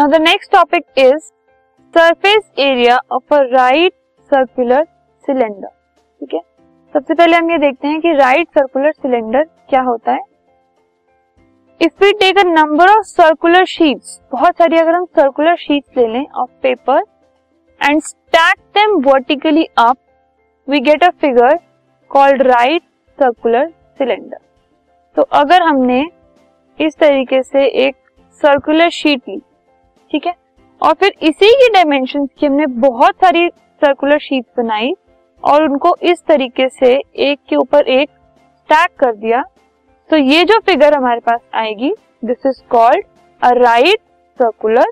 [0.00, 1.18] Now the next topic is
[1.94, 3.92] surface area of a right
[4.30, 4.84] circular
[5.24, 6.40] cylinder ठीक है?
[6.94, 10.20] सबसे पहले हम ये देखते हैं कि राइट सर्कुलर सिलेंडर क्या होता है।
[11.80, 16.06] If we take a number of circular sheets बहुत सारी अगर हम सर्कुलर शीट्स ले
[16.06, 17.02] लें of paper
[17.80, 19.98] and stack them vertically up
[20.68, 21.58] we get a figure
[22.10, 22.82] called right
[23.18, 24.38] circular cylinder
[25.16, 26.02] तो अगर हमने
[26.78, 27.96] इस तरीके से एक
[28.42, 29.40] सर्कुलर शीट ली
[30.10, 30.34] ठीक है?
[30.82, 33.48] और फिर इसी की डायमेंशन की हमने बहुत सारी
[33.82, 34.92] सर्कुलर शीट बनाई
[35.42, 39.42] और उनको इस तरीके से एक के ऊपर एक स्टैक कर दिया।
[40.10, 41.92] तो ये जो फिगर हमारे पास आएगी
[42.24, 43.04] this is called
[43.42, 44.00] a right
[44.40, 44.90] circular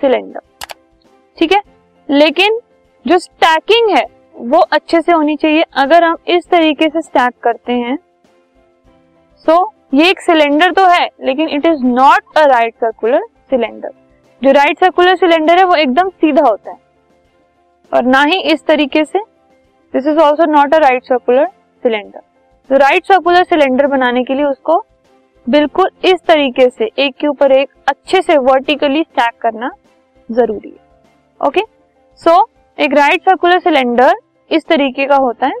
[0.00, 0.40] cylinder
[1.38, 1.62] ठीक है?
[2.08, 2.60] लेकिन
[3.06, 7.72] जो स्टैकिंग है वो अच्छे से होनी चाहिए। अगर हम इस तरीके से स्टैक करते
[7.72, 7.96] हैं
[9.46, 13.90] सो so, ये एक सिलेंडर तो है लेकिन it is not a right circular cylinder
[14.42, 16.76] जो राइट सर्कुलर सिलेंडर है वो एकदम सीधा होता है।
[17.92, 19.18] और ना ही इस तरीके से
[19.94, 21.46] this is also not a right circular
[21.84, 22.20] cylinder
[22.70, 24.84] तो राइट सर्कुलर सिलेंडर बनाने के लिए उसको
[25.46, 29.70] बिल्कुल इस तरीके से एक के ऊपर एक अच्छे से वर्टिकली स्टैक करना
[30.28, 30.76] ज़रूरी है।
[31.40, 31.60] ओके
[32.20, 34.14] सो so, एक राइट सर्कुलर सिलेंडर
[34.50, 35.54] इस तरीके का होता है।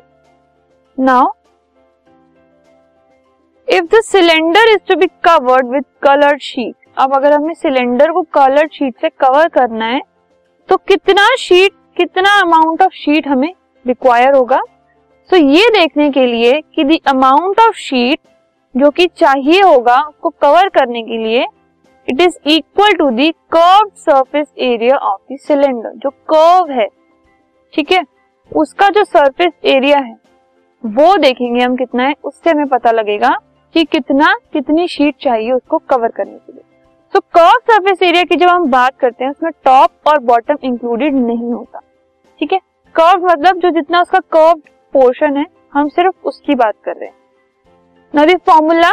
[0.98, 1.28] Now
[3.68, 8.22] if the cylinder is to be covered with coloured sheet अब अगर हमें सिलेंडर को
[8.22, 10.00] कलर्ड शीट से कवर करना है
[10.68, 13.52] तो कितना शीट कितना अमाउंट ऑफ़ शीट हमें
[13.86, 14.60] रिक्वायर होगा?
[15.30, 18.18] सो so, ये देखने के लिए कि द अमाउंट ऑफ़ शीट
[18.74, 21.46] जो कि चाहिए होगा उसको कवर करने के लिए
[22.08, 26.86] it is equal to the curve surface area of the cylinder जो कर्व है।
[27.74, 28.02] ठीक है?
[28.52, 30.16] उसका जो सरफेस एरिया है
[30.84, 33.36] वो देखेंगे हम कितना है उससे हमें पता लगेगा
[33.74, 36.57] कि कितना कितनी शीट चाहिए उसको कवर करने के लिए।
[37.14, 41.14] तो कर्व सरफेस एरिया की जब हम बात करते हैं, उसमें टॉप और बॉटम इंक्लूडेड
[41.16, 41.80] नहीं होता।
[42.40, 42.58] ठीक है?
[42.94, 44.60] कर्व मतलब जो जितना उसका कर्व
[44.94, 45.44] पोर्शन है,
[45.74, 47.16] हम सिर्फ़ उसकी बात कर रहे हैं।
[48.14, 48.90] Now the formula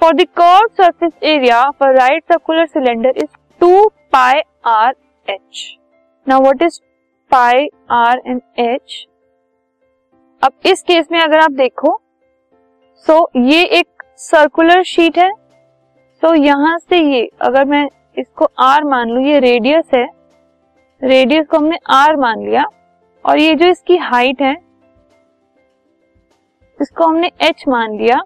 [0.00, 3.30] for the curve surface area for right circular cylinder is
[3.60, 4.94] 2 pi R
[5.26, 5.64] H
[6.26, 6.80] now what is
[7.30, 9.06] pi R and H
[10.42, 11.98] अब इस केस में अगर आप देखो
[13.06, 15.30] सो so ये एक सर्कुलर शीट है।
[16.24, 20.06] So, यहाँ से ये अगर मैं इसको आर मान लू ये रेडियस है।
[21.02, 22.64] रेडियस को हमने आर मान लिया।
[23.24, 24.54] और ये जो इसकी हाइट है
[26.80, 28.20] इसको हमने एच मान लिया।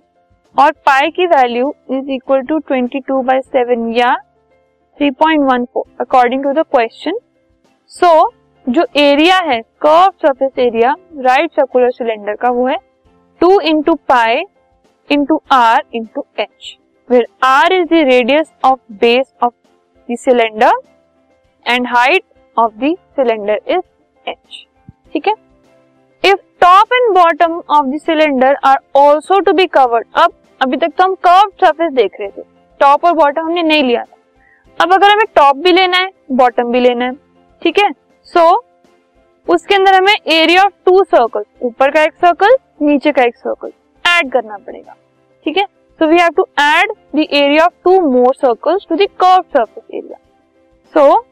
[0.55, 4.15] और पाई की value is equal to twenty two by seven या
[4.99, 7.19] three point one four according to the question
[7.93, 8.31] so
[8.67, 12.77] जो एरिया है curve surface area right circular cylinder का वो है।
[13.41, 14.43] Two into pi
[15.11, 16.77] into R into H
[17.11, 19.53] where R is the radius of base of
[20.09, 20.73] the cylinder
[21.67, 22.23] and height
[22.57, 24.65] of the cylinder is H
[25.13, 25.35] ठीक है?
[26.25, 30.93] If top and bottom of the cylinder are also to be covered अब, अभी तक
[30.99, 32.43] तो हम curve surface देख रहे थे।
[32.81, 34.17] टॉप और बॉटम हमने नहीं लिया था।
[34.81, 37.13] अब अगर हमें टॉप भी लेना है बॉटम भी लेना है,
[37.63, 37.91] ठीक है?
[38.29, 38.65] सो
[39.47, 43.73] उसके अंदर हमें एरिया ऑफ़ टू सर्कल ऊपर का एक सर्कल नीचे का एक सर्कल
[44.05, 44.97] ऐड करना पड़ेगा।
[45.47, 45.65] ठीक है?
[46.01, 49.85] So we have to add the area of two more circles to the curve surface
[49.95, 50.19] area
[50.95, 51.25] so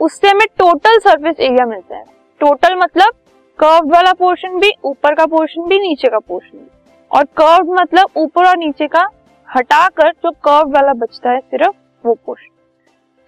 [0.00, 2.04] उससे हमें टोटल सरफेस एरिया मिलता है।
[2.40, 3.14] टोटल मतलब
[3.58, 6.66] कर्व वाला पोर्शन भी, ऊपर का पोर्शन भी, नीचे का पोर्शन भी।
[7.10, 9.06] और कर्व मतलब ऊपर और नीचे का
[9.48, 12.48] हटाकर जो कर्व वाला बचता है, सिर्फ़ वो portion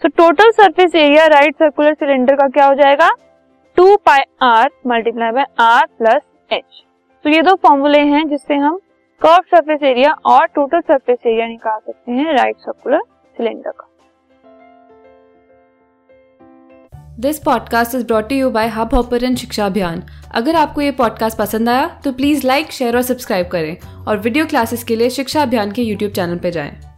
[0.03, 3.10] so total surface area right circular cylinder का क्या हो जाएगा?
[3.76, 6.82] Two pi R multiply by R plus H
[7.25, 8.78] तो ये दो फॉर्मूले हैं जिससे हम
[9.22, 13.00] कर्व सरफेस एरिया और टोटल सरफेस एरिया निकाल सकते हैं राइट सर्कुलर
[13.37, 13.88] सिलेंडर का
[17.21, 20.03] this podcast is brought you by Hubhopper Shiksha Abhiyan
[20.34, 23.77] अगर आपको ये पॉडकास्ट पसंद आया तो प्लीज़ लाइक शेयर और सब्सक्राइब करें
[24.07, 26.91] और वीडियो क्लासेस के लिए शिक्षा अभियान के यूट्यूब चैनल पर जाएँ।